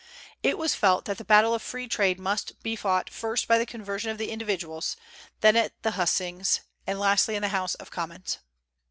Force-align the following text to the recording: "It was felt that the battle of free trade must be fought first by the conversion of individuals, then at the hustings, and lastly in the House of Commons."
"It 0.41 0.57
was 0.57 0.73
felt 0.73 1.05
that 1.05 1.19
the 1.19 1.23
battle 1.23 1.53
of 1.53 1.61
free 1.61 1.87
trade 1.87 2.19
must 2.19 2.63
be 2.63 2.75
fought 2.75 3.07
first 3.07 3.47
by 3.47 3.59
the 3.59 3.67
conversion 3.67 4.09
of 4.09 4.19
individuals, 4.19 4.97
then 5.41 5.55
at 5.55 5.79
the 5.83 5.91
hustings, 5.91 6.61
and 6.87 6.99
lastly 6.99 7.35
in 7.35 7.43
the 7.43 7.49
House 7.49 7.75
of 7.75 7.91
Commons." 7.91 8.39